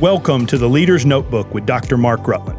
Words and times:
Welcome 0.00 0.46
to 0.46 0.56
the 0.56 0.66
Leader's 0.66 1.04
Notebook 1.04 1.52
with 1.52 1.66
Dr. 1.66 1.98
Mark 1.98 2.26
Rutland. 2.26 2.58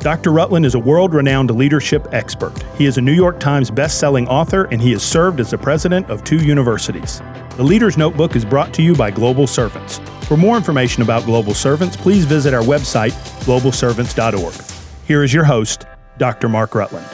Dr. 0.00 0.32
Rutland 0.32 0.66
is 0.66 0.74
a 0.74 0.78
world 0.80 1.14
renowned 1.14 1.48
leadership 1.52 2.08
expert. 2.10 2.52
He 2.76 2.84
is 2.84 2.98
a 2.98 3.00
New 3.00 3.12
York 3.12 3.38
Times 3.38 3.70
best-selling 3.70 4.26
author 4.26 4.64
and 4.72 4.82
he 4.82 4.90
has 4.90 5.04
served 5.04 5.38
as 5.38 5.52
the 5.52 5.56
president 5.56 6.10
of 6.10 6.24
two 6.24 6.38
universities. 6.44 7.22
The 7.56 7.62
Leader's 7.62 7.96
Notebook 7.96 8.34
is 8.34 8.44
brought 8.44 8.74
to 8.74 8.82
you 8.82 8.96
by 8.96 9.12
Global 9.12 9.46
Servants. 9.46 10.00
For 10.26 10.36
more 10.36 10.56
information 10.56 11.04
about 11.04 11.24
Global 11.26 11.54
Servants, 11.54 11.96
please 11.96 12.24
visit 12.24 12.52
our 12.52 12.64
website, 12.64 13.12
globalservants.org. 13.44 15.06
Here 15.06 15.22
is 15.22 15.32
your 15.32 15.44
host, 15.44 15.86
Dr. 16.18 16.48
Mark 16.48 16.74
Rutland. 16.74 17.06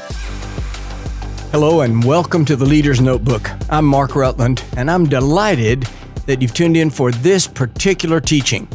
Hello, 1.52 1.82
and 1.82 2.02
welcome 2.02 2.46
to 2.46 2.56
the 2.56 2.64
Leader's 2.64 3.02
Notebook. 3.02 3.50
I'm 3.68 3.84
Mark 3.84 4.16
Rutland, 4.16 4.64
and 4.78 4.90
I'm 4.90 5.04
delighted 5.04 5.86
that 6.24 6.40
you've 6.40 6.54
tuned 6.54 6.78
in 6.78 6.88
for 6.88 7.12
this 7.12 7.46
particular 7.46 8.22
teaching. 8.22 8.66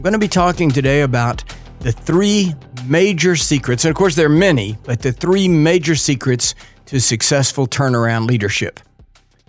I'm 0.00 0.02
going 0.02 0.14
to 0.14 0.18
be 0.18 0.28
talking 0.28 0.70
today 0.70 1.02
about 1.02 1.44
the 1.80 1.92
three 1.92 2.54
major 2.86 3.36
secrets, 3.36 3.84
and 3.84 3.90
of 3.90 3.96
course, 3.98 4.14
there 4.14 4.24
are 4.24 4.30
many, 4.30 4.78
but 4.84 5.02
the 5.02 5.12
three 5.12 5.46
major 5.46 5.94
secrets 5.94 6.54
to 6.86 6.98
successful 7.02 7.66
turnaround 7.66 8.26
leadership. 8.26 8.80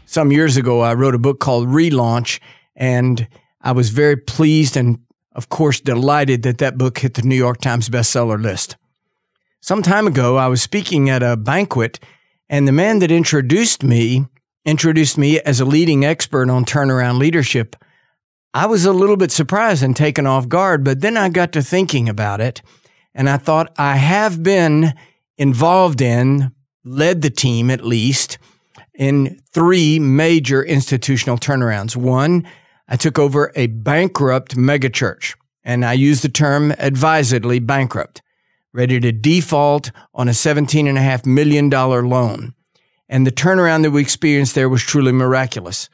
Some 0.06 0.30
years 0.30 0.58
ago, 0.58 0.82
I 0.82 0.94
wrote 0.94 1.16
a 1.16 1.20
book 1.20 1.40
called 1.40 1.70
Relaunch, 1.70 2.42
and 2.76 3.30
I 3.62 3.72
was 3.72 3.92
very 3.92 4.18
pleased 4.18 4.76
and, 4.76 5.00
of 5.32 5.48
course, 5.48 5.80
delighted 5.80 6.44
that 6.44 6.58
that 6.58 6.78
book 6.78 6.98
hit 6.98 7.14
the 7.14 7.22
New 7.22 7.38
York 7.38 7.62
Times 7.62 7.88
bestseller 7.88 8.44
list. 8.44 8.76
Some 9.62 9.82
time 9.82 10.06
ago, 10.06 10.36
I 10.36 10.48
was 10.48 10.62
speaking 10.62 11.10
at 11.10 11.24
a 11.24 11.38
banquet, 11.38 11.98
and 12.50 12.68
the 12.68 12.74
man 12.74 13.00
that 13.00 13.10
introduced 13.10 13.84
me 13.84 14.26
introduced 14.66 15.18
me 15.18 15.40
as 15.40 15.62
a 15.62 15.66
leading 15.66 16.04
expert 16.04 16.50
on 16.50 16.66
turnaround 16.66 17.20
leadership. 17.20 17.78
I 18.54 18.66
was 18.66 18.86
a 18.86 18.94
little 18.94 19.18
bit 19.18 19.32
surprised 19.32 19.82
and 19.82 19.96
taken 19.96 20.28
off 20.28 20.50
guard, 20.50 20.84
but 20.84 21.02
then 21.02 21.16
I 21.16 21.30
got 21.30 21.52
to 21.54 21.62
thinking 21.62 22.10
about 22.10 22.42
it 22.42 22.62
and 23.14 23.30
I 23.30 23.38
thought 23.38 23.74
I 23.78 23.98
have 23.98 24.42
been 24.42 24.94
involved 25.38 26.02
in, 26.02 26.52
led 26.84 27.22
the 27.22 27.30
team 27.30 27.70
at 27.70 27.86
least, 27.86 28.38
in 28.94 29.42
three 29.54 30.00
major 30.00 30.64
institutional 30.64 31.38
turnarounds. 31.38 31.96
One, 31.96 32.48
I 32.88 32.96
took 32.96 33.18
over 33.20 33.52
a 33.56 33.68
bankrupt 33.68 34.56
megachurch, 34.56 35.36
and 35.64 35.86
I 35.86 35.94
use 35.94 36.22
the 36.22 36.30
term 36.30 36.74
advisedly 36.78 37.60
bankrupt, 37.60 38.22
ready 38.74 39.00
to 39.00 39.12
default 39.12 39.92
on 40.14 40.28
a 40.28 40.32
$17.5 40.32 41.26
million 41.26 41.70
loan. 41.70 42.54
And 43.10 43.28
the 43.28 43.32
turnaround 43.32 43.84
that 43.84 43.92
we 43.92 44.02
experienced 44.02 44.56
there 44.56 44.70
was 44.70 44.82
truly 44.82 45.12
miraculous. 45.12 45.90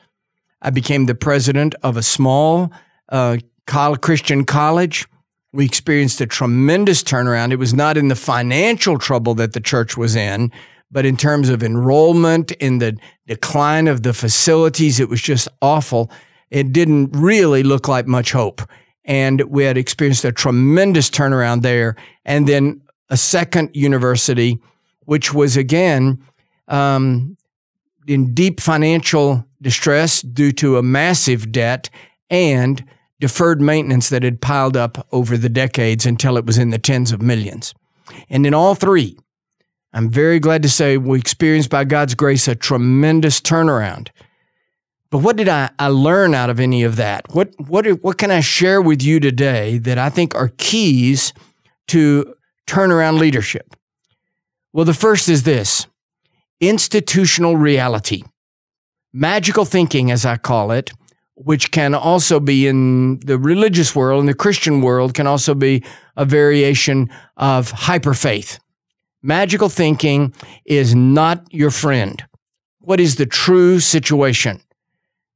I 0.61 0.69
became 0.69 1.05
the 1.05 1.16
president 1.16 1.75
of 1.83 1.97
a 1.97 2.03
small 2.03 2.72
uh, 3.09 3.38
Christian 3.66 4.45
college 4.45 5.08
we 5.53 5.66
experienced 5.66 6.22
a 6.22 6.27
tremendous 6.27 7.02
turnaround. 7.02 7.52
It 7.52 7.55
was 7.58 7.73
not 7.73 7.97
in 7.97 8.09
the 8.09 8.16
financial 8.16 8.97
trouble 8.97 9.33
that 9.35 9.53
the 9.53 9.59
church 9.59 9.97
was 9.97 10.16
in, 10.16 10.52
but 10.91 11.05
in 11.05 11.17
terms 11.17 11.50
of 11.50 11.63
enrollment, 11.63 12.52
in 12.52 12.78
the 12.78 12.97
decline 13.25 13.88
of 13.88 14.03
the 14.03 14.13
facilities, 14.13 15.00
it 15.00 15.09
was 15.09 15.22
just 15.22 15.47
awful. 15.61 16.11
It 16.52 16.73
didn't 16.73 17.09
really 17.11 17.63
look 17.63 17.88
like 17.88 18.08
much 18.08 18.33
hope. 18.33 18.61
And 19.05 19.41
we 19.50 19.63
had 19.63 19.78
experienced 19.78 20.25
a 20.25 20.31
tremendous 20.31 21.09
turnaround 21.09 21.61
there. 21.61 21.95
And 22.25 22.47
then 22.47 22.81
a 23.09 23.17
second 23.17 23.72
university, 23.73 24.59
which 25.05 25.33
was 25.33 25.55
again 25.55 26.23
um, 26.67 27.38
in 28.08 28.33
deep 28.33 28.59
financial 28.59 29.45
distress 29.61 30.22
due 30.22 30.52
to 30.53 30.77
a 30.77 30.83
massive 30.83 31.52
debt 31.52 31.89
and 32.30 32.83
deferred 33.19 33.61
maintenance 33.61 34.09
that 34.09 34.23
had 34.23 34.41
piled 34.41 34.77
up 34.77 35.08
over 35.11 35.38
the 35.38 35.50
decades 35.50 36.05
until 36.05 36.38
it 36.38 36.45
was 36.45 36.58
in 36.58 36.69
the 36.69 36.78
tens 36.78 37.11
of 37.11 37.22
millions. 37.22 37.73
And 38.30 38.45
in 38.45 38.53
all 38.53 38.75
three, 38.75 39.17
I'm 39.94 40.09
very 40.09 40.40
glad 40.40 40.63
to 40.63 40.69
say 40.69 40.97
we 40.97 41.18
experienced 41.18 41.69
by 41.69 41.84
God's 41.84 42.16
grace 42.16 42.47
a 42.47 42.56
tremendous 42.56 43.41
turnaround. 43.41 44.09
But 45.09 45.19
what 45.19 45.38
did 45.38 45.50
I, 45.50 45.69
I 45.79 45.88
learn 45.88 46.35
out 46.35 46.50
of 46.50 46.59
any 46.59 46.84
of 46.84 46.97
that? 46.97 47.34
What, 47.34 47.53
what, 47.57 47.88
what 48.03 48.18
can 48.18 48.29
I 48.29 48.41
share 48.41 48.81
with 48.81 49.01
you 49.01 49.19
today 49.19 49.78
that 49.79 49.97
I 49.97 50.09
think 50.09 50.35
are 50.35 50.51
keys 50.57 51.34
to 51.88 52.35
turnaround 52.68 53.18
leadership? 53.18 53.75
Well, 54.74 54.85
the 54.85 54.94
first 54.94 55.29
is 55.29 55.44
this 55.44 55.88
institutional 56.59 57.57
reality. 57.57 58.23
Magical 59.13 59.66
thinking, 59.66 60.12
as 60.12 60.25
I 60.25 60.38
call 60.38 60.72
it, 60.72 60.91
which 61.35 61.72
can 61.72 61.94
also 61.94 62.40
be 62.40 62.68
in 62.68 63.19
the 63.19 63.38
religious 63.38 63.95
world 63.95 64.19
and 64.19 64.29
the 64.29 64.34
Christian 64.34 64.81
world, 64.81 65.13
can 65.13 65.28
also 65.28 65.53
be 65.53 65.84
a 66.16 66.25
variation 66.25 67.09
of 67.38 67.72
hyperfaith. 67.72 68.59
Magical 69.22 69.69
thinking 69.69 70.34
is 70.66 70.95
not 70.95 71.45
your 71.51 71.72
friend. 71.72 72.23
What 72.79 73.00
is 73.00 73.16
the 73.16 73.25
true 73.25 73.79
situation? 73.79 74.62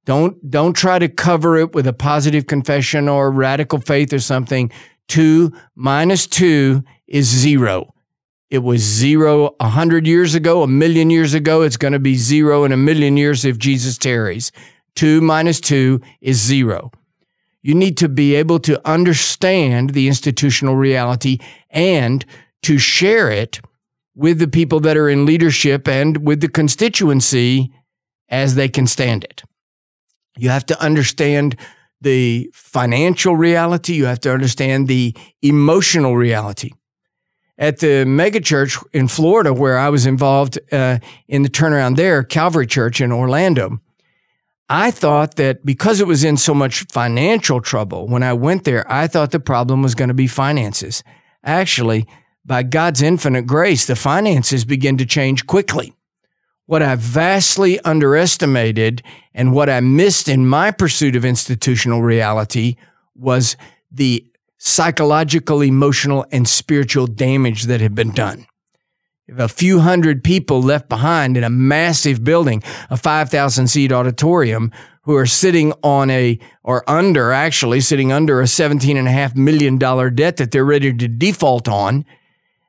Don't, 0.06 0.50
don't 0.50 0.74
try 0.74 0.98
to 0.98 1.08
cover 1.08 1.58
it 1.58 1.74
with 1.76 1.86
a 1.86 1.94
positive 1.94 2.48
confession 2.48 3.08
or 3.08 3.30
radical 3.30 3.80
faith 3.80 4.12
or 4.12 4.20
something. 4.20 4.72
Two 5.08 5.52
minus 5.76 6.26
two 6.26 6.84
is 7.08 7.28
zero. 7.28 7.94
It 8.52 8.60
was 8.60 8.82
zero 8.82 9.56
a 9.62 9.70
hundred 9.70 10.06
years 10.06 10.36
ago, 10.36 10.62
a 10.62 10.68
million 10.68 11.10
years 11.10 11.34
ago. 11.34 11.62
It's 11.62 11.78
going 11.78 11.94
to 11.94 12.00
be 12.00 12.16
zero 12.16 12.66
in 12.66 12.74
a 12.74 12.78
million 12.78 13.16
years 13.16 13.46
if 13.46 13.58
Jesus 13.58 13.98
tarries. 13.98 14.52
2 14.96 15.22
minus 15.22 15.62
2 15.62 16.02
is 16.20 16.38
0. 16.42 16.92
You 17.62 17.74
need 17.74 17.96
to 17.98 18.10
be 18.10 18.36
able 18.36 18.60
to 18.60 18.86
understand 18.86 19.92
the 19.92 20.10
institutional 20.10 20.76
reality 20.76 21.38
and 21.70 22.26
to 22.64 22.78
share 22.78 23.32
it 23.32 23.62
with 24.16 24.40
the 24.40 24.50
people 24.50 24.82
that 24.82 24.98
are 24.98 25.08
in 25.08 25.26
leadership 25.26 25.88
and 25.88 26.18
with 26.18 26.42
the 26.42 26.50
constituency 26.50 27.72
as 28.28 28.56
they 28.56 28.68
can 28.68 28.86
stand 28.86 29.24
it. 29.24 29.44
You 30.38 30.50
have 30.50 30.66
to 30.66 30.82
understand 30.82 31.56
the 32.02 32.50
financial 32.54 33.38
reality, 33.38 33.94
you 33.94 34.06
have 34.06 34.20
to 34.22 34.34
understand 34.34 34.90
the 34.90 35.16
emotional 35.42 36.18
reality. 36.18 36.72
At 37.58 37.80
the 37.80 38.06
megachurch 38.06 38.84
in 38.94 39.08
Florida, 39.08 39.54
where 39.54 39.78
I 39.78 39.90
was 39.90 40.06
involved 40.06 40.60
uh, 40.72 41.00
in 41.28 41.44
the 41.44 41.50
turnaround 41.50 41.96
there, 41.96 42.24
Calvary 42.24 42.66
Church 42.66 43.02
in 43.02 43.12
Orlando, 43.12 43.80
I 44.70 44.90
thought 44.90 45.36
that 45.36 45.66
because 45.66 46.00
it 46.00 46.08
was 46.08 46.24
in 46.24 46.38
so 46.38 46.54
much 46.54 46.86
financial 46.86 47.60
trouble 47.60 48.08
when 48.08 48.24
I 48.24 48.32
went 48.32 48.64
there, 48.64 48.90
I 48.90 49.08
thought 49.08 49.32
the 49.32 49.40
problem 49.40 49.82
was 49.82 49.96
going 49.96 50.08
to 50.08 50.14
be 50.14 50.28
finances. 50.28 51.04
Actually, 51.44 52.08
by 52.46 52.64
God's 52.64 53.02
infinite 53.02 53.46
grace, 53.46 53.86
the 53.86 53.98
finances 53.98 54.64
began 54.64 54.98
to 54.98 55.06
change 55.06 55.46
quickly. 55.46 55.94
What 56.68 56.82
I 56.82 56.96
vastly 56.96 57.82
underestimated 57.82 59.04
and 59.34 59.54
what 59.54 59.70
I 59.70 59.82
missed 59.82 60.30
in 60.30 60.48
my 60.48 60.72
pursuit 60.72 61.18
of 61.18 61.26
institutional 61.26 62.02
reality 62.02 62.78
was 63.14 63.58
the 63.92 64.26
psychological, 64.64 65.62
emotional, 65.62 66.24
and 66.32 66.48
spiritual 66.48 67.08
damage 67.08 67.64
that 67.64 67.82
had 67.82 67.96
been 67.96 68.12
done 68.12 68.46
If 69.28 69.40
a 69.40 69.48
few 69.48 69.80
hundred 69.80 70.24
people 70.24 70.62
left 70.62 70.88
behind 70.88 71.36
in 71.36 71.44
a 71.44 71.50
massive 71.50 72.24
building, 72.24 72.62
a 72.92 72.96
5,000 72.96 73.68
seat 73.68 73.92
auditorium, 73.92 74.72
who 75.02 75.16
are 75.16 75.26
sitting 75.26 75.74
on 75.82 76.12
a, 76.12 76.38
or 76.64 76.88
under, 76.88 77.32
actually, 77.32 77.82
sitting 77.82 78.12
under 78.12 78.40
a 78.40 78.44
$17.5 78.44 79.36
million 79.36 79.80
debt 79.80 80.38
that 80.38 80.52
they're 80.52 80.64
ready 80.64 80.94
to 80.94 81.08
default 81.08 81.68
on. 81.68 82.06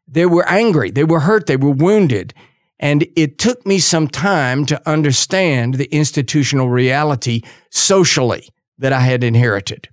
They 0.08 0.24
were 0.24 0.48
angry, 0.48 0.90
they 0.90 1.04
were 1.04 1.20
hurt, 1.20 1.46
they 1.46 1.58
were 1.58 1.72
wounded. 1.72 2.32
And 2.80 3.06
it 3.16 3.36
took 3.36 3.66
me 3.66 3.78
some 3.78 4.08
time 4.08 4.64
to 4.64 4.80
understand 4.88 5.74
the 5.74 5.94
institutional 5.94 6.70
reality 6.70 7.42
socially 7.68 8.48
that 8.78 8.94
I 8.94 9.00
had 9.00 9.22
inherited. 9.22 9.90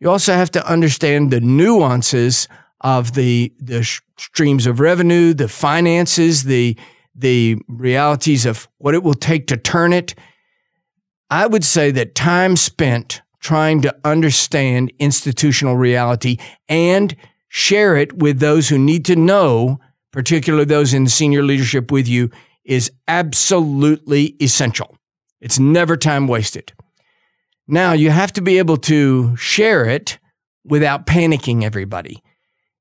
You 0.00 0.10
also 0.10 0.32
have 0.32 0.50
to 0.52 0.66
understand 0.66 1.30
the 1.30 1.40
nuances 1.40 2.48
of 2.80 3.12
the 3.12 3.52
the 3.58 3.82
streams 4.16 4.66
of 4.66 4.80
revenue, 4.80 5.34
the 5.34 5.48
finances, 5.48 6.44
the 6.44 6.76
the 7.14 7.58
realities 7.68 8.46
of 8.46 8.68
what 8.78 8.94
it 8.94 9.02
will 9.02 9.14
take 9.14 9.46
to 9.48 9.56
turn 9.56 9.92
it. 9.92 10.14
I 11.28 11.46
would 11.46 11.64
say 11.64 11.90
that 11.92 12.14
time 12.14 12.56
spent 12.56 13.20
trying 13.40 13.82
to 13.82 13.96
understand 14.04 14.92
institutional 14.98 15.76
reality 15.76 16.38
and 16.68 17.14
share 17.48 17.96
it 17.96 18.14
with 18.14 18.38
those 18.38 18.68
who 18.68 18.78
need 18.78 19.04
to 19.06 19.16
know, 19.16 19.80
particularly 20.12 20.64
those 20.64 20.94
in 20.94 21.06
senior 21.08 21.42
leadership 21.42 21.90
with 21.90 22.08
you, 22.08 22.30
is 22.64 22.90
absolutely 23.08 24.36
essential. 24.40 24.96
It's 25.40 25.58
never 25.58 25.96
time 25.96 26.26
wasted. 26.26 26.72
Now, 27.70 27.92
you 27.92 28.10
have 28.10 28.32
to 28.34 28.42
be 28.42 28.58
able 28.58 28.76
to 28.78 29.36
share 29.36 29.84
it 29.84 30.18
without 30.64 31.06
panicking 31.06 31.62
everybody 31.62 32.22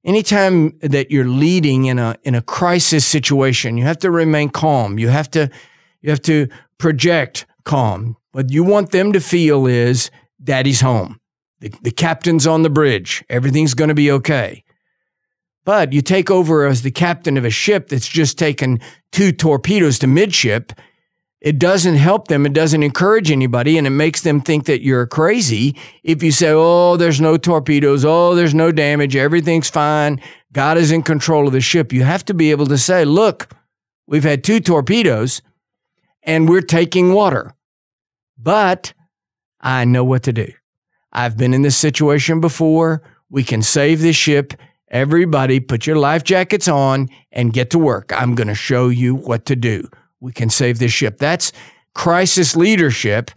anytime 0.03 0.77
that 0.79 1.11
you're 1.11 1.27
leading 1.27 1.85
in 1.85 1.99
a 1.99 2.15
in 2.23 2.35
a 2.35 2.41
crisis 2.41 3.05
situation, 3.05 3.77
you 3.77 3.83
have 3.83 3.99
to 3.99 4.11
remain 4.11 4.49
calm. 4.49 4.99
You 4.99 5.09
have 5.09 5.29
to 5.31 5.49
you 6.01 6.09
have 6.09 6.21
to 6.23 6.47
project 6.77 7.45
calm. 7.63 8.17
What 8.31 8.51
you 8.51 8.63
want 8.63 8.91
them 8.91 9.13
to 9.13 9.19
feel 9.19 9.65
is 9.65 10.11
daddy's 10.43 10.81
home. 10.81 11.19
The, 11.59 11.73
the 11.81 11.91
captain's 11.91 12.47
on 12.47 12.61
the 12.63 12.69
bridge. 12.69 13.23
Everything's 13.29 13.73
going 13.73 13.89
to 13.89 13.95
be 13.95 14.11
okay. 14.11 14.63
But 15.65 15.91
you 15.91 16.01
take 16.01 16.31
over 16.31 16.65
as 16.65 16.81
the 16.81 16.91
captain 16.91 17.37
of 17.37 17.43
a 17.43 17.49
ship 17.49 17.89
that's 17.89 18.07
just 18.07 18.37
taken 18.37 18.79
two 19.11 19.31
torpedoes 19.31 19.99
to 19.99 20.07
midship. 20.07 20.71
It 21.41 21.57
doesn't 21.57 21.95
help 21.95 22.27
them. 22.27 22.45
It 22.45 22.53
doesn't 22.53 22.83
encourage 22.83 23.31
anybody. 23.31 23.77
And 23.77 23.87
it 23.87 23.91
makes 23.91 24.21
them 24.21 24.41
think 24.41 24.65
that 24.65 24.83
you're 24.83 25.07
crazy 25.07 25.75
if 26.03 26.21
you 26.21 26.31
say, 26.31 26.51
oh, 26.51 26.97
there's 26.97 27.21
no 27.21 27.37
torpedoes. 27.37 28.03
Oh, 28.03 28.35
there's 28.35 28.53
no 28.53 28.71
damage. 28.71 29.15
Everything's 29.15 29.69
fine. 29.69 30.21
God 30.51 30.77
is 30.77 30.91
in 30.91 31.01
control 31.01 31.47
of 31.47 31.53
the 31.53 31.61
ship. 31.61 31.93
You 31.93 32.03
have 32.03 32.25
to 32.25 32.33
be 32.33 32.51
able 32.51 32.65
to 32.67 32.77
say, 32.77 33.05
look, 33.05 33.53
we've 34.05 34.23
had 34.23 34.43
two 34.43 34.59
torpedoes 34.59 35.41
and 36.23 36.49
we're 36.49 36.61
taking 36.61 37.13
water. 37.13 37.53
But 38.37 38.93
I 39.61 39.85
know 39.85 40.03
what 40.03 40.23
to 40.23 40.33
do. 40.33 40.51
I've 41.11 41.37
been 41.37 41.53
in 41.53 41.61
this 41.61 41.77
situation 41.77 42.41
before. 42.41 43.01
We 43.29 43.43
can 43.43 43.61
save 43.61 44.01
this 44.01 44.15
ship. 44.15 44.53
Everybody, 44.89 45.59
put 45.59 45.85
your 45.85 45.97
life 45.97 46.23
jackets 46.23 46.67
on 46.67 47.09
and 47.31 47.53
get 47.53 47.69
to 47.71 47.79
work. 47.79 48.11
I'm 48.11 48.35
going 48.35 48.47
to 48.47 48.55
show 48.55 48.89
you 48.89 49.15
what 49.15 49.45
to 49.45 49.55
do. 49.55 49.87
We 50.19 50.31
can 50.31 50.49
save 50.49 50.79
this 50.79 50.91
ship. 50.91 51.17
That's 51.17 51.51
crisis 51.93 52.55
leadership 52.55 53.31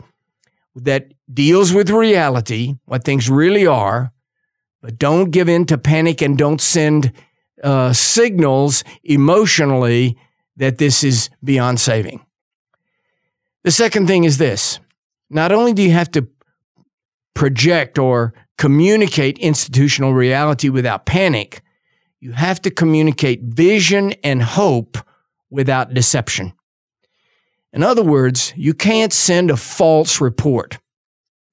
that 0.75 1.13
deals 1.33 1.73
with 1.73 1.91
reality, 1.91 2.77
what 2.85 3.05
things 3.05 3.31
really 3.31 3.67
are, 3.67 4.13
but 4.81 4.99
don't 4.99 5.31
give 5.31 5.49
in 5.49 5.65
to 5.67 5.79
panic 5.79 6.21
and 6.23 6.37
don't 6.37 6.61
send 6.61 7.13
uh, 7.63 7.93
signals 7.93 8.83
emotionally 9.05 10.19
that 10.57 10.79
this 10.79 11.05
is 11.05 11.31
beyond 11.43 11.81
saving. 11.81 12.25
The 13.65 13.71
second 13.71 14.07
thing 14.07 14.25
is 14.25 14.39
this 14.39 14.81
not 15.31 15.53
only 15.53 15.73
do 15.73 15.83
you 15.83 15.93
have 15.93 16.11
to 16.13 16.29
project 17.35 17.99
or 17.99 18.35
communicate 18.59 19.39
institutional 19.39 20.13
reality 20.13 20.69
without 20.69 21.07
panic, 21.07 21.63
you 22.21 22.33
have 22.33 22.61
to 22.63 22.71
communicate 22.71 23.43
vision 23.43 24.13
and 24.23 24.43
hope 24.43 24.99
without 25.51 25.95
deception. 25.95 26.53
In 27.73 27.83
other 27.83 28.03
words, 28.03 28.53
you 28.57 28.75
can't 28.75 29.13
send 29.13 29.51
a 29.51 29.57
false 29.57 30.21
report. 30.21 30.79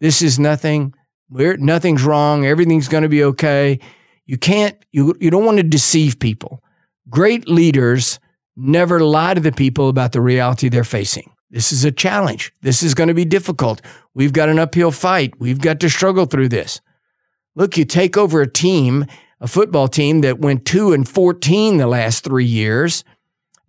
This 0.01 0.21
is 0.21 0.37
nothing, 0.37 0.93
we're, 1.29 1.57
nothing's 1.57 2.03
wrong, 2.03 2.45
everything's 2.45 2.87
going 2.87 3.03
to 3.03 3.09
be 3.09 3.23
okay. 3.23 3.79
You 4.25 4.37
can't, 4.37 4.77
you, 4.91 5.15
you 5.19 5.29
don't 5.29 5.45
want 5.45 5.57
to 5.57 5.63
deceive 5.63 6.19
people. 6.19 6.61
Great 7.09 7.47
leaders 7.47 8.19
never 8.55 8.99
lie 8.99 9.33
to 9.33 9.41
the 9.41 9.51
people 9.51 9.89
about 9.89 10.11
the 10.11 10.21
reality 10.21 10.69
they're 10.69 10.83
facing. 10.83 11.31
This 11.49 11.71
is 11.71 11.83
a 11.83 11.91
challenge. 11.91 12.53
This 12.61 12.83
is 12.83 12.93
going 12.93 13.07
to 13.07 13.13
be 13.13 13.25
difficult. 13.25 13.81
We've 14.13 14.33
got 14.33 14.49
an 14.49 14.59
uphill 14.59 14.91
fight. 14.91 15.39
We've 15.39 15.59
got 15.59 15.79
to 15.79 15.89
struggle 15.89 16.25
through 16.25 16.49
this. 16.49 16.79
Look, 17.55 17.77
you 17.77 17.85
take 17.85 18.17
over 18.17 18.41
a 18.41 18.51
team, 18.51 19.05
a 19.41 19.47
football 19.47 19.87
team 19.87 20.21
that 20.21 20.39
went 20.39 20.65
2 20.65 20.93
and 20.93 21.07
14 21.07 21.77
the 21.77 21.87
last 21.87 22.23
3 22.23 22.45
years. 22.45 23.03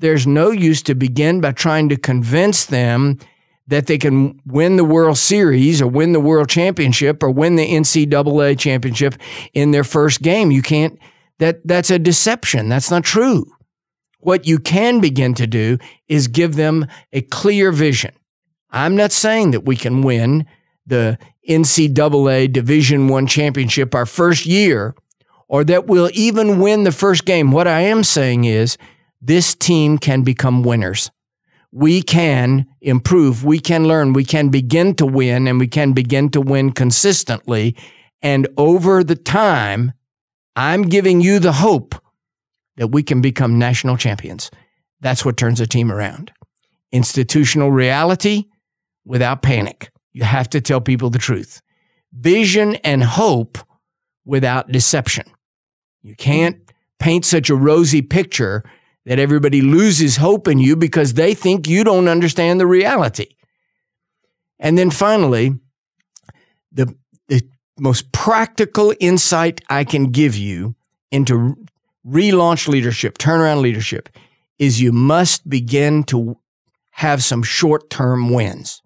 There's 0.01 0.27
no 0.27 0.51
use 0.51 0.83
to 0.85 0.95
begin 0.95 1.41
by 1.41 1.53
trying 1.53 1.91
to 1.91 1.97
convince 1.97 2.65
them 2.65 3.19
that 3.67 3.87
they 3.87 3.99
can 3.99 4.41
win 4.47 4.77
the 4.77 4.85
World 4.85 5.19
Series 5.19 5.81
or 5.81 5.87
win 5.87 6.13
the 6.13 6.21
World 6.21 6.49
Championship 6.49 7.23
or 7.23 7.31
win 7.31 7.57
the 7.57 7.71
NCAA 7.71 8.59
championship 8.59 9.15
in 9.53 9.71
their 9.71 9.85
first 9.85 10.23
game. 10.23 10.51
You 10.51 10.63
can't 10.63 10.99
that 11.39 11.67
that's 11.67 11.91
a 11.91 11.99
deception. 11.99 12.69
That's 12.69 12.91
not 12.91 13.05
true. 13.05 13.47
What 14.21 14.47
you 14.47 14.59
can 14.59 15.01
begin 15.01 15.35
to 15.35 15.47
do 15.47 15.79
is 16.09 16.29
give 16.29 16.57
them 16.57 16.87
a 17.13 17.23
clear 17.23 17.71
vision. 17.71 18.13
I'm 18.71 18.97
not 18.97 19.13
saying 19.13 19.53
that 19.53 19.65
we 19.65 19.77
can 19.77 20.03
win 20.03 20.47
the 20.87 21.19
NCAA 21.49 22.53
Division 22.53 23.09
One 23.09 23.27
championship 23.27 23.95
our 23.95 24.07
first 24.07 24.47
year, 24.47 24.95
or 25.49 25.63
that 25.65 25.87
we'll 25.87 26.11
even 26.15 26.59
win 26.59 26.85
the 26.85 26.93
first 26.93 27.25
game. 27.25 27.53
What 27.53 27.67
I 27.67 27.81
am 27.81 28.03
saying 28.03 28.45
is 28.45 28.79
this 29.21 29.55
team 29.55 29.99
can 29.99 30.23
become 30.23 30.63
winners. 30.63 31.11
We 31.73 32.03
can 32.03 32.67
improve, 32.81 33.45
we 33.45 33.61
can 33.61 33.87
learn, 33.87 34.13
we 34.13 34.25
can 34.25 34.49
begin 34.49 34.95
to 34.97 35.07
win, 35.07 35.47
and 35.47 35.61
we 35.61 35.69
can 35.69 35.93
begin 35.93 36.31
to 36.31 36.41
win 36.41 36.73
consistently. 36.73 37.77
And 38.23 38.49
over 38.57 39.05
the 39.05 39.15
time, 39.15 39.93
I'm 40.57 40.83
giving 40.83 41.21
you 41.21 41.39
the 41.39 41.53
hope 41.53 41.95
that 42.77 42.89
we 42.89 43.03
can 43.03 43.21
become 43.21 43.59
national 43.59 43.97
champions. 43.97 44.51
That's 45.01 45.25
what 45.25 45.37
turns 45.37 45.61
a 45.61 45.67
team 45.67 45.93
around. 45.93 46.33
Institutional 46.93 47.71
reality 47.71 48.47
without 49.05 49.43
panic. 49.43 49.91
You 50.13 50.25
have 50.25 50.51
to 50.51 50.61
tell 50.61 50.81
people 50.81 51.11
the 51.11 51.19
truth. 51.19 51.63
Vision 52.13 52.75
and 52.77 53.05
hope 53.05 53.59
without 54.25 54.73
deception. 54.73 55.31
You 56.03 56.17
can't 56.17 56.59
paint 56.99 57.25
such 57.25 57.49
a 57.49 57.55
rosy 57.55 58.03
picture 58.03 58.65
that 59.07 59.19
everybody 59.19 59.63
loses 59.63 60.17
hope 60.17 60.47
in 60.47 60.59
you 60.59 60.77
because 60.77 61.15
they 61.15 61.35
think 61.35 61.69
you 61.69 61.85
don't 61.85 62.09
understand 62.09 62.61
the 62.61 62.67
reality. 62.67 63.29
And 64.59 64.77
then 64.77 64.91
finally, 64.91 65.59
the, 66.71 66.95
the 67.29 67.43
most 67.79 68.13
practical 68.13 68.95
insight 69.01 69.63
I 69.69 69.85
can 69.85 70.11
give 70.11 70.37
you 70.37 70.75
into 71.11 71.57
relaunch 72.07 72.69
leadership, 72.69 73.19
turnaround 73.19 73.63
leadership, 73.63 74.09
is 74.59 74.81
you 74.81 74.93
must 74.93 75.49
begin 75.49 76.05
to 76.05 76.39
have 76.91 77.25
some 77.25 77.43
short 77.43 77.89
term 77.89 78.31
wins. 78.31 78.83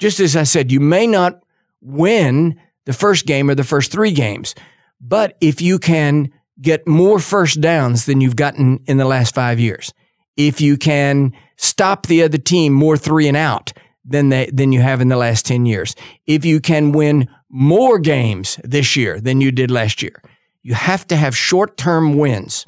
Just 0.00 0.18
as 0.18 0.34
I 0.34 0.42
said, 0.42 0.72
you 0.72 0.80
may 0.80 1.06
not 1.06 1.42
win 1.80 2.60
the 2.86 2.92
first 2.92 3.26
game 3.26 3.48
or 3.48 3.54
the 3.54 3.64
first 3.64 3.92
three 3.92 4.10
games, 4.10 4.54
but 5.00 5.36
if 5.40 5.62
you 5.62 5.78
can 5.78 6.32
get 6.60 6.86
more 6.86 7.18
first 7.18 7.60
downs 7.60 8.06
than 8.06 8.20
you've 8.20 8.36
gotten 8.36 8.80
in 8.86 8.96
the 8.96 9.04
last 9.04 9.34
five 9.34 9.58
years, 9.58 9.92
if 10.36 10.60
you 10.60 10.76
can 10.76 11.32
stop 11.56 12.06
the 12.06 12.22
other 12.22 12.38
team 12.38 12.72
more 12.72 12.96
three 12.96 13.28
and 13.28 13.36
out 13.36 13.72
than 14.04 14.28
they, 14.28 14.46
than 14.46 14.72
you 14.72 14.80
have 14.80 15.00
in 15.00 15.08
the 15.08 15.16
last 15.16 15.46
10 15.46 15.66
years, 15.66 15.94
if 16.26 16.44
you 16.44 16.60
can 16.60 16.92
win 16.92 17.28
more 17.48 17.98
games 17.98 18.58
this 18.64 18.96
year 18.96 19.20
than 19.20 19.40
you 19.40 19.50
did 19.50 19.70
last 19.70 20.02
year, 20.02 20.22
you 20.62 20.74
have 20.74 21.06
to 21.06 21.16
have 21.16 21.36
short 21.36 21.76
term 21.76 22.16
wins. 22.16 22.64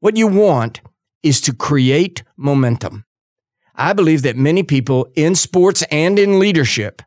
What 0.00 0.16
you 0.16 0.26
want 0.26 0.80
is 1.22 1.40
to 1.42 1.54
create 1.54 2.22
momentum. 2.36 3.04
I 3.74 3.92
believe 3.92 4.22
that 4.22 4.36
many 4.36 4.62
people 4.62 5.08
in 5.14 5.34
sports 5.34 5.82
and 5.90 6.18
in 6.18 6.38
leadership 6.38 7.02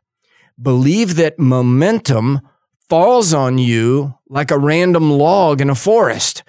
believe 0.60 1.16
that 1.16 1.38
momentum 1.38 2.40
falls 2.88 3.32
on 3.32 3.58
you 3.58 4.17
like 4.28 4.50
a 4.50 4.58
random 4.58 5.10
log 5.10 5.60
in 5.60 5.70
a 5.70 5.74
forest. 5.74 6.42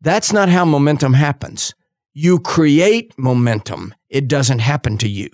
That's 0.00 0.32
not 0.32 0.48
how 0.48 0.64
momentum 0.64 1.14
happens. 1.14 1.74
You 2.12 2.40
create 2.40 3.16
momentum, 3.18 3.94
it 4.08 4.28
doesn't 4.28 4.58
happen 4.58 4.98
to 4.98 5.08
you. 5.08 5.30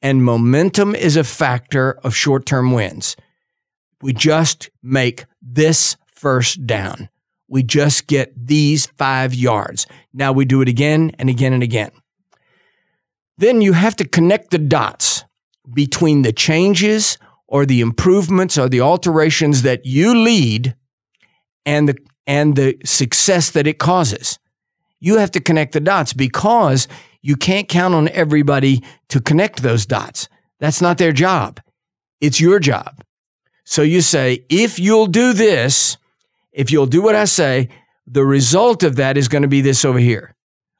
And 0.00 0.22
momentum 0.22 0.94
is 0.94 1.16
a 1.16 1.24
factor 1.24 1.92
of 2.04 2.14
short 2.14 2.46
term 2.46 2.72
wins. 2.72 3.16
We 4.02 4.12
just 4.12 4.70
make 4.82 5.24
this 5.40 5.96
first 6.12 6.66
down. 6.66 7.08
We 7.48 7.62
just 7.62 8.06
get 8.06 8.32
these 8.36 8.86
five 8.86 9.34
yards. 9.34 9.86
Now 10.12 10.32
we 10.32 10.44
do 10.44 10.60
it 10.60 10.68
again 10.68 11.12
and 11.18 11.28
again 11.28 11.52
and 11.52 11.62
again. 11.62 11.90
Then 13.38 13.60
you 13.60 13.72
have 13.72 13.96
to 13.96 14.06
connect 14.06 14.50
the 14.50 14.58
dots 14.58 15.24
between 15.72 16.22
the 16.22 16.32
changes 16.32 17.18
or 17.48 17.66
the 17.66 17.80
improvements 17.80 18.58
or 18.58 18.68
the 18.68 18.80
alterations 18.80 19.62
that 19.62 19.86
you 19.86 20.14
lead 20.14 20.76
and 21.66 21.88
the 21.88 21.96
and 22.26 22.56
the 22.56 22.76
success 22.84 23.50
that 23.50 23.66
it 23.66 23.78
causes. 23.78 24.38
You 25.00 25.18
have 25.18 25.30
to 25.32 25.40
connect 25.40 25.72
the 25.72 25.80
dots 25.80 26.12
because 26.12 26.88
you 27.20 27.36
can't 27.36 27.68
count 27.68 27.94
on 27.94 28.08
everybody 28.08 28.82
to 29.08 29.20
connect 29.20 29.62
those 29.62 29.84
dots. 29.86 30.28
That's 30.60 30.80
not 30.80 30.98
their 30.98 31.12
job. 31.12 31.60
It's 32.20 32.40
your 32.40 32.58
job. 32.58 33.04
So 33.64 33.82
you 33.82 34.00
say, 34.00 34.44
if 34.48 34.78
you'll 34.78 35.06
do 35.06 35.32
this, 35.32 35.98
if 36.52 36.70
you'll 36.70 36.86
do 36.86 37.02
what 37.02 37.14
I 37.14 37.24
say, 37.24 37.68
the 38.06 38.24
result 38.24 38.82
of 38.82 38.96
that 38.96 39.16
is 39.16 39.28
going 39.28 39.42
to 39.42 39.48
be 39.48 39.60
this 39.60 39.84
over 39.84 39.98
here. 39.98 40.34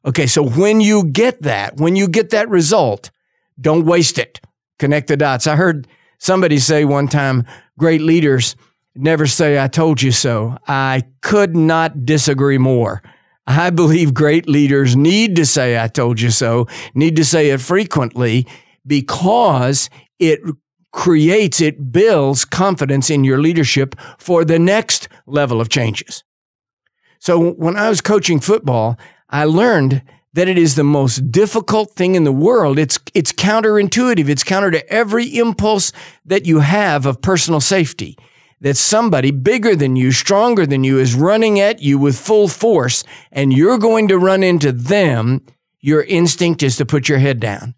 Okay, 0.06 0.26
so 0.26 0.42
when 0.42 0.80
you 0.80 1.04
get 1.04 1.42
that, 1.42 1.78
when 1.78 1.96
you 1.96 2.08
get 2.08 2.30
that 2.30 2.48
result, 2.48 3.10
don't 3.60 3.86
waste 3.86 4.18
it. 4.18 4.40
Connect 4.78 5.08
the 5.08 5.16
dots. 5.16 5.46
I 5.46 5.56
heard 5.56 5.86
somebody 6.18 6.58
say 6.58 6.84
one 6.84 7.08
time 7.08 7.46
great 7.78 8.02
leaders 8.02 8.54
never 8.94 9.26
say, 9.26 9.62
I 9.62 9.68
told 9.68 10.02
you 10.02 10.12
so. 10.12 10.56
I 10.66 11.04
could 11.20 11.56
not 11.56 12.04
disagree 12.04 12.58
more. 12.58 13.02
I 13.46 13.70
believe 13.70 14.14
great 14.14 14.48
leaders 14.48 14.96
need 14.96 15.36
to 15.36 15.44
say, 15.44 15.78
I 15.78 15.88
told 15.88 16.20
you 16.20 16.30
so, 16.30 16.66
need 16.94 17.16
to 17.16 17.24
say 17.24 17.50
it 17.50 17.60
frequently 17.60 18.46
because 18.86 19.90
it 20.18 20.40
creates, 20.92 21.60
it 21.60 21.92
builds 21.92 22.44
confidence 22.44 23.10
in 23.10 23.24
your 23.24 23.38
leadership 23.38 23.96
for 24.18 24.44
the 24.44 24.58
next 24.58 25.08
level 25.26 25.60
of 25.60 25.68
changes. 25.68 26.24
So 27.18 27.52
when 27.52 27.76
I 27.76 27.88
was 27.88 28.00
coaching 28.00 28.40
football, 28.40 28.98
I 29.28 29.44
learned 29.44 30.02
that 30.34 30.48
it 30.48 30.58
is 30.58 30.74
the 30.74 30.84
most 30.84 31.30
difficult 31.30 31.94
thing 31.94 32.14
in 32.14 32.24
the 32.24 32.32
world. 32.32 32.78
It's, 32.78 32.98
it's 33.14 33.32
counterintuitive. 33.32 34.28
It's 34.28 34.44
counter 34.44 34.70
to 34.70 34.92
every 34.92 35.26
impulse 35.26 35.92
that 36.24 36.46
you 36.46 36.60
have 36.60 37.06
of 37.06 37.22
personal 37.22 37.60
safety. 37.60 38.16
That 38.64 38.78
somebody 38.78 39.30
bigger 39.30 39.76
than 39.76 39.94
you, 39.94 40.10
stronger 40.10 40.64
than 40.64 40.84
you, 40.84 40.98
is 40.98 41.14
running 41.14 41.60
at 41.60 41.82
you 41.82 41.98
with 41.98 42.18
full 42.18 42.48
force 42.48 43.04
and 43.30 43.52
you're 43.52 43.76
going 43.76 44.08
to 44.08 44.18
run 44.18 44.42
into 44.42 44.72
them, 44.72 45.44
your 45.80 46.02
instinct 46.04 46.62
is 46.62 46.78
to 46.78 46.86
put 46.86 47.06
your 47.06 47.18
head 47.18 47.38
down. 47.38 47.74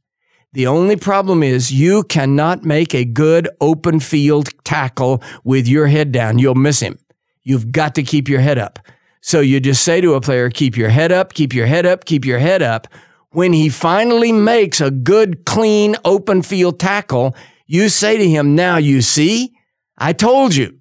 The 0.52 0.68
only 0.68 0.94
problem 0.94 1.42
is 1.42 1.72
you 1.72 2.04
cannot 2.04 2.64
make 2.64 2.94
a 2.94 3.04
good 3.04 3.48
open 3.60 3.98
field 3.98 4.48
tackle 4.62 5.24
with 5.42 5.66
your 5.66 5.88
head 5.88 6.12
down. 6.12 6.38
You'll 6.38 6.54
miss 6.54 6.78
him. 6.78 7.00
You've 7.42 7.72
got 7.72 7.96
to 7.96 8.04
keep 8.04 8.28
your 8.28 8.40
head 8.40 8.56
up. 8.56 8.78
So 9.20 9.40
you 9.40 9.58
just 9.58 9.82
say 9.82 10.00
to 10.00 10.14
a 10.14 10.20
player, 10.20 10.50
keep 10.50 10.76
your 10.76 10.90
head 10.90 11.10
up, 11.10 11.34
keep 11.34 11.52
your 11.52 11.66
head 11.66 11.84
up, 11.84 12.04
keep 12.04 12.24
your 12.24 12.38
head 12.38 12.62
up. 12.62 12.86
When 13.30 13.52
he 13.52 13.70
finally 13.70 14.30
makes 14.30 14.80
a 14.80 14.92
good, 14.92 15.46
clean, 15.46 15.96
open 16.04 16.42
field 16.42 16.78
tackle, 16.78 17.34
you 17.66 17.88
say 17.88 18.16
to 18.18 18.28
him, 18.28 18.54
now 18.54 18.76
you 18.76 19.02
see, 19.02 19.52
I 19.98 20.12
told 20.12 20.54
you, 20.54 20.75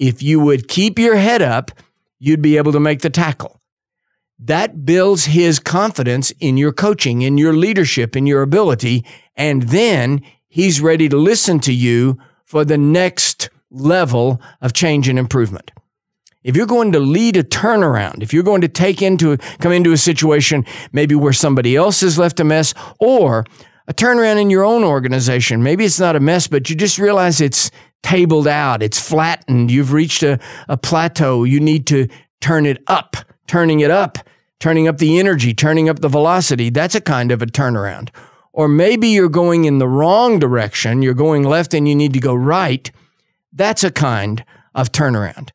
if 0.00 0.22
you 0.22 0.40
would 0.40 0.66
keep 0.66 0.98
your 0.98 1.16
head 1.16 1.42
up, 1.42 1.70
you'd 2.18 2.42
be 2.42 2.56
able 2.56 2.72
to 2.72 2.80
make 2.80 3.02
the 3.02 3.10
tackle. 3.10 3.60
That 4.38 4.86
builds 4.86 5.26
his 5.26 5.58
confidence 5.58 6.32
in 6.40 6.56
your 6.56 6.72
coaching, 6.72 7.20
in 7.20 7.36
your 7.36 7.52
leadership, 7.52 8.16
in 8.16 8.26
your 8.26 8.40
ability. 8.40 9.04
And 9.36 9.64
then 9.64 10.22
he's 10.48 10.80
ready 10.80 11.08
to 11.10 11.16
listen 11.18 11.60
to 11.60 11.72
you 11.72 12.18
for 12.46 12.64
the 12.64 12.78
next 12.78 13.50
level 13.70 14.40
of 14.62 14.72
change 14.72 15.06
and 15.06 15.18
improvement. 15.18 15.70
If 16.42 16.56
you're 16.56 16.66
going 16.66 16.92
to 16.92 17.00
lead 17.00 17.36
a 17.36 17.44
turnaround, 17.44 18.22
if 18.22 18.32
you're 18.32 18.42
going 18.42 18.62
to 18.62 18.68
take 18.68 19.02
into, 19.02 19.36
come 19.58 19.72
into 19.72 19.92
a 19.92 19.98
situation 19.98 20.64
maybe 20.90 21.14
where 21.14 21.34
somebody 21.34 21.76
else 21.76 22.00
has 22.00 22.18
left 22.18 22.40
a 22.40 22.44
mess 22.44 22.72
or 22.98 23.44
a 23.86 23.92
turnaround 23.92 24.40
in 24.40 24.48
your 24.48 24.64
own 24.64 24.82
organization, 24.82 25.62
maybe 25.62 25.84
it's 25.84 26.00
not 26.00 26.16
a 26.16 26.20
mess, 26.20 26.46
but 26.46 26.70
you 26.70 26.76
just 26.76 26.98
realize 26.98 27.42
it's 27.42 27.70
tabled 28.02 28.48
out, 28.48 28.82
it's 28.82 28.98
flattened, 28.98 29.70
you've 29.70 29.92
reached 29.92 30.22
a, 30.22 30.38
a 30.68 30.76
plateau, 30.76 31.44
you 31.44 31.60
need 31.60 31.86
to 31.88 32.08
turn 32.40 32.66
it 32.66 32.82
up, 32.86 33.16
turning 33.46 33.80
it 33.80 33.90
up, 33.90 34.18
turning 34.58 34.88
up 34.88 34.98
the 34.98 35.18
energy, 35.18 35.54
turning 35.54 35.88
up 35.88 36.00
the 36.00 36.08
velocity. 36.08 36.70
That's 36.70 36.94
a 36.94 37.00
kind 37.00 37.32
of 37.32 37.42
a 37.42 37.46
turnaround. 37.46 38.10
Or 38.52 38.68
maybe 38.68 39.08
you're 39.08 39.28
going 39.28 39.64
in 39.64 39.78
the 39.78 39.88
wrong 39.88 40.38
direction, 40.38 41.02
you're 41.02 41.14
going 41.14 41.44
left 41.44 41.72
and 41.74 41.88
you 41.88 41.94
need 41.94 42.12
to 42.14 42.20
go 42.20 42.34
right. 42.34 42.90
That's 43.52 43.84
a 43.84 43.90
kind 43.90 44.44
of 44.74 44.92
turnaround. 44.92 45.50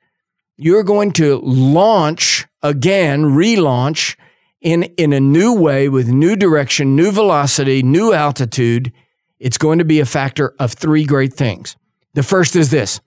You're 0.57 0.83
going 0.83 1.11
to 1.13 1.39
launch 1.39 2.45
again, 2.61 3.23
relaunch 3.23 4.15
in, 4.61 4.83
in 4.97 5.13
a 5.13 5.19
new 5.19 5.53
way 5.53 5.89
with 5.89 6.07
new 6.07 6.35
direction, 6.35 6.95
new 6.95 7.11
velocity, 7.11 7.83
new 7.83 8.13
altitude. 8.13 8.91
It's 9.39 9.57
going 9.57 9.79
to 9.79 9.85
be 9.85 9.99
a 9.99 10.05
factor 10.05 10.55
of 10.59 10.73
three 10.73 11.03
great 11.03 11.33
things. 11.33 11.75
The 12.15 12.23
first 12.23 12.55
is 12.55 12.71
this 12.71 13.01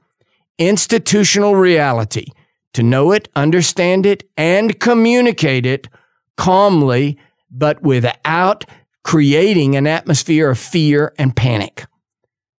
institutional 0.58 1.56
reality 1.56 2.26
to 2.74 2.82
know 2.82 3.10
it, 3.12 3.28
understand 3.34 4.04
it, 4.04 4.22
and 4.36 4.78
communicate 4.78 5.64
it 5.64 5.88
calmly, 6.36 7.18
but 7.50 7.82
without 7.82 8.64
creating 9.02 9.76
an 9.76 9.86
atmosphere 9.86 10.50
of 10.50 10.58
fear 10.58 11.14
and 11.18 11.34
panic. 11.34 11.86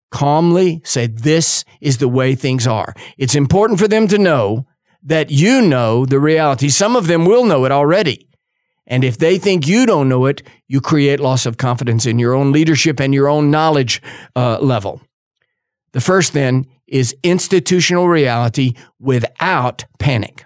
Calmly 0.10 0.82
say, 0.84 1.06
This 1.06 1.64
is 1.82 2.00
the 2.00 2.08
way 2.08 2.34
things 2.34 2.66
are. 2.66 2.96
It's 3.18 3.36
important 3.36 3.80
for 3.80 3.88
them 3.88 4.08
to 4.08 4.18
know 4.18 4.66
that 5.04 5.30
you 5.30 5.62
know 5.62 6.04
the 6.06 6.20
reality. 6.20 6.70
Some 6.70 6.96
of 6.96 7.06
them 7.06 7.26
will 7.26 7.46
know 7.46 7.66
it 7.66 7.72
already. 7.72 8.28
And 8.88 9.04
if 9.04 9.20
they 9.20 9.38
think 9.38 9.68
you 9.68 9.86
don't 9.86 10.10
know 10.10 10.26
it, 10.26 10.42
you 10.68 10.82
create 10.82 11.20
loss 11.20 11.46
of 11.46 11.58
confidence 11.58 12.08
in 12.08 12.18
your 12.18 12.34
own 12.34 12.52
leadership 12.52 13.00
and 13.00 13.14
your 13.14 13.30
own 13.30 13.52
knowledge 13.52 14.02
uh, 14.36 14.58
level. 14.60 15.00
The 15.92 16.02
first 16.02 16.34
then 16.34 16.68
is 16.88 17.16
institutional 17.24 18.08
reality 18.08 18.74
without 19.00 19.86
panic. 20.00 20.46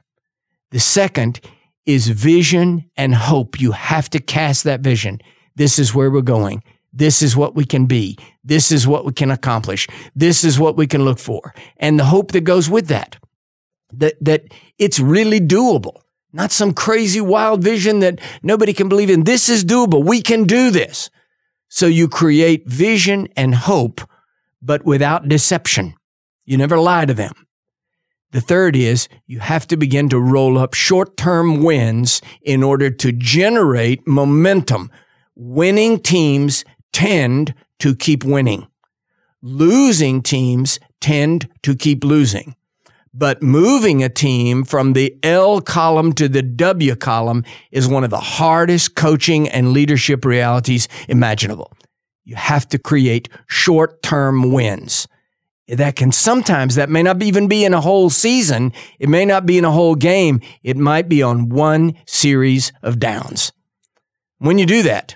The 0.72 0.80
second 0.80 1.40
is 1.86 2.08
vision 2.08 2.90
and 2.96 3.14
hope. 3.14 3.60
You 3.60 3.72
have 3.72 4.10
to 4.12 4.20
cast 4.20 4.64
that 4.64 4.82
vision. 4.82 5.20
This 5.56 5.80
is 5.80 5.94
where 5.94 6.10
we're 6.10 6.22
going. 6.22 6.64
This 6.92 7.22
is 7.22 7.36
what 7.36 7.56
we 7.56 7.66
can 7.66 7.86
be. 7.86 8.18
This 8.44 8.72
is 8.72 8.88
what 8.88 9.06
we 9.06 9.14
can 9.14 9.32
accomplish. 9.32 9.88
This 10.16 10.44
is 10.44 10.60
what 10.60 10.78
we 10.78 10.88
can 10.88 11.04
look 11.04 11.20
for. 11.20 11.54
And 11.78 12.00
the 12.00 12.06
hope 12.06 12.32
that 12.32 12.42
goes 12.42 12.70
with 12.70 12.88
that, 12.88 13.18
that, 13.92 14.14
that 14.22 14.46
it's 14.78 15.00
really 15.00 15.40
doable, 15.40 16.02
not 16.32 16.52
some 16.52 16.74
crazy 16.74 17.22
wild 17.22 17.64
vision 17.64 18.00
that 18.00 18.20
nobody 18.44 18.74
can 18.74 18.90
believe 18.90 19.10
in. 19.10 19.24
This 19.24 19.50
is 19.50 19.66
doable. 19.66 20.06
We 20.06 20.22
can 20.22 20.44
do 20.44 20.70
this. 20.72 21.10
So 21.68 21.88
you 21.88 22.08
create 22.08 22.68
vision 22.68 23.28
and 23.36 23.56
hope, 23.56 24.02
but 24.64 24.86
without 24.86 25.28
deception. 25.28 25.94
You 26.46 26.58
never 26.58 26.78
lie 26.78 27.06
to 27.06 27.14
them. 27.14 27.34
The 28.32 28.42
third 28.42 28.76
is 28.76 29.08
you 29.28 29.40
have 29.40 29.68
to 29.68 29.78
begin 29.78 30.10
to 30.10 30.20
roll 30.20 30.58
up 30.58 30.74
short 30.74 31.18
term 31.18 31.64
wins 31.64 32.22
in 32.42 32.64
order 32.64 32.90
to 32.90 33.12
generate 33.12 34.08
momentum. 34.08 34.90
Winning 35.36 36.00
teams 36.00 36.66
tend 36.92 37.54
to 37.80 37.96
keep 37.96 38.24
winning. 38.24 38.68
Losing 39.42 40.22
teams 40.22 40.80
tend 41.00 41.48
to 41.62 41.76
keep 41.76 42.04
losing. 42.04 42.56
But 43.14 43.44
moving 43.44 44.04
a 44.04 44.10
team 44.10 44.64
from 44.64 44.94
the 44.94 45.16
L 45.22 45.62
column 45.62 46.14
to 46.14 46.28
the 46.28 46.42
W 46.42 46.96
column 46.96 47.44
is 47.72 47.88
one 47.88 48.04
of 48.04 48.10
the 48.10 48.20
hardest 48.20 48.96
coaching 48.96 49.48
and 49.48 49.74
leadership 49.74 50.26
realities 50.26 50.88
imaginable. 51.08 51.72
You 52.24 52.36
have 52.36 52.68
to 52.70 52.80
create 52.80 53.30
short 53.48 54.02
term 54.02 54.52
wins. 54.52 55.08
That 55.68 55.96
can 55.96 56.12
sometimes 56.12 56.76
that 56.76 56.90
may 56.90 57.04
not 57.04 57.24
even 57.24 57.48
be 57.48 57.64
in 57.64 57.74
a 57.74 57.82
whole 57.82 58.10
season. 58.10 58.74
It 59.00 59.10
may 59.10 59.26
not 59.26 59.46
be 59.46 59.58
in 59.58 59.66
a 59.66 59.72
whole 59.72 59.96
game. 59.96 60.42
It 60.62 60.78
might 60.78 61.08
be 61.08 61.24
on 61.24 61.50
one 61.50 61.94
series 62.06 62.74
of 62.82 63.00
downs. 63.00 63.54
When 64.40 64.58
you 64.58 64.66
do 64.66 64.84
that 64.84 65.16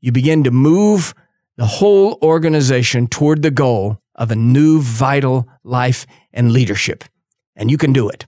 you 0.00 0.12
begin 0.12 0.44
to 0.44 0.50
move 0.50 1.14
the 1.56 1.66
whole 1.66 2.18
organization 2.22 3.06
toward 3.06 3.42
the 3.42 3.50
goal 3.50 4.00
of 4.14 4.30
a 4.30 4.36
new 4.36 4.80
vital 4.80 5.48
life 5.62 6.06
and 6.32 6.52
leadership. 6.52 7.04
And 7.54 7.70
you 7.70 7.76
can 7.76 7.92
do 7.92 8.08
it. 8.08 8.26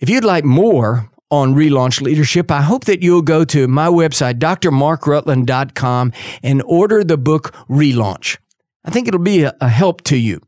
If 0.00 0.08
you'd 0.08 0.24
like 0.24 0.44
more 0.44 1.10
on 1.30 1.54
relaunch 1.54 2.00
leadership, 2.00 2.50
I 2.50 2.62
hope 2.62 2.84
that 2.86 3.02
you'll 3.02 3.22
go 3.22 3.44
to 3.46 3.68
my 3.68 3.88
website, 3.88 4.38
drmarkrutland.com, 4.38 6.12
and 6.42 6.62
order 6.64 7.04
the 7.04 7.18
book 7.18 7.54
Relaunch. 7.68 8.38
I 8.84 8.90
think 8.90 9.08
it'll 9.08 9.20
be 9.20 9.42
a, 9.42 9.54
a 9.60 9.68
help 9.68 10.02
to 10.04 10.16
you. 10.16 10.40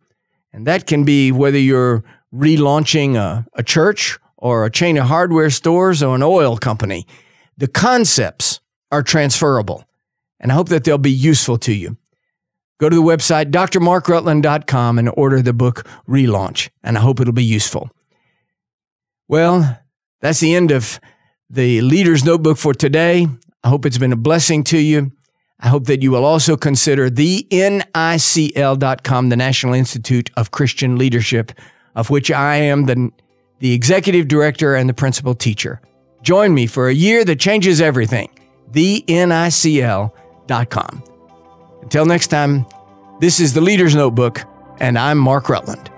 And 0.53 0.67
that 0.67 0.87
can 0.87 1.05
be 1.05 1.31
whether 1.33 1.59
you're 1.59 2.03
relaunching 2.35 3.17
a, 3.17 3.47
a 3.55 3.63
church 3.63 4.19
or 4.37 4.65
a 4.65 4.71
chain 4.71 4.97
of 4.97 5.07
hardware 5.07 5.51
stores 5.51 6.03
or 6.03 6.15
an 6.15 6.23
oil 6.23 6.57
company. 6.57 7.07
The 7.57 7.69
concepts 7.69 8.61
are 8.91 9.03
transferable, 9.03 9.85
and 10.41 10.51
I 10.51 10.55
hope 10.55 10.71
that 10.71 10.85
they'll 10.85 10.99
be 10.99 11.11
useful 11.11 11.59
to 11.59 11.75
you. 11.75 11.97
Go 12.79 12.89
to 12.89 12.97
the 12.97 13.03
website, 13.03 13.51
drmarkrutland.com, 13.51 14.99
and 14.99 15.11
order 15.15 15.43
the 15.43 15.53
book 15.53 15.87
Relaunch, 16.09 16.71
and 16.83 16.97
I 16.97 17.03
hope 17.03 17.21
it'll 17.21 17.35
be 17.35 17.45
useful. 17.45 17.91
Well, 19.29 19.79
that's 20.21 20.41
the 20.41 20.55
end 20.55 20.71
of 20.71 21.01
the 21.49 21.81
Leader's 21.81 22.25
Notebook 22.25 22.59
for 22.59 22.75
today. 22.75 23.27
I 23.63 23.69
hope 23.69 23.85
it's 23.85 23.99
been 23.99 24.13
a 24.13 24.17
blessing 24.17 24.65
to 24.65 24.79
you. 24.79 25.13
I 25.59 25.69
hope 25.69 25.87
that 25.87 26.03
you 26.03 26.11
will 26.11 26.25
also 26.25 26.57
consider 26.57 27.11
the 27.11 27.47
NICL.com, 27.51 29.29
the 29.29 29.37
National 29.37 29.75
Institute 29.75 30.31
of 30.37 30.51
Christian 30.51 30.97
Leadership, 30.97 31.53
of 31.95 32.09
which 32.09 32.31
I 32.31 32.57
am 32.57 32.87
the, 32.87 33.11
the 33.59 33.73
executive 33.73 34.29
director 34.29 34.75
and 34.75 34.89
the 34.89 34.95
principal 34.95 35.35
teacher. 35.35 35.83
Join 36.23 36.55
me 36.55 36.67
for 36.67 36.89
a 36.89 36.95
year 36.95 37.25
that 37.25 37.39
changes 37.41 37.81
everything. 37.81 38.31
The 38.73 39.05
NICL.com. 39.09 41.03
Until 41.83 42.07
next 42.07 42.29
time, 42.29 42.65
this 43.21 43.41
is 43.41 43.53
the 43.53 43.61
Leader's 43.61 43.95
Notebook, 43.95 44.43
and 44.79 44.99
I'm 44.99 45.19
Mark 45.19 45.51
Rutland. 45.51 45.90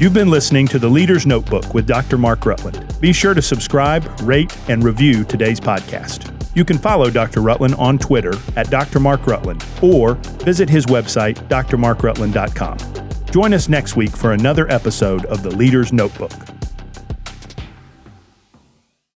You've 0.00 0.14
been 0.14 0.30
listening 0.30 0.66
to 0.68 0.78
The 0.78 0.88
Leader's 0.88 1.26
Notebook 1.26 1.74
with 1.74 1.86
Dr. 1.86 2.16
Mark 2.16 2.46
Rutland. 2.46 2.98
Be 3.02 3.12
sure 3.12 3.34
to 3.34 3.42
subscribe, 3.42 4.10
rate, 4.22 4.56
and 4.70 4.82
review 4.82 5.24
today's 5.24 5.60
podcast. 5.60 6.32
You 6.56 6.64
can 6.64 6.78
follow 6.78 7.10
Dr. 7.10 7.42
Rutland 7.42 7.74
on 7.74 7.98
Twitter 7.98 8.32
at 8.56 8.70
Dr. 8.70 8.98
Mark 8.98 9.26
Rutland 9.26 9.62
or 9.82 10.14
visit 10.42 10.70
his 10.70 10.86
website, 10.86 11.34
drmarkrutland.com. 11.48 12.78
Join 13.30 13.52
us 13.52 13.68
next 13.68 13.94
week 13.94 14.16
for 14.16 14.32
another 14.32 14.72
episode 14.72 15.26
of 15.26 15.42
The 15.42 15.54
Leader's 15.54 15.92
Notebook. 15.92 16.32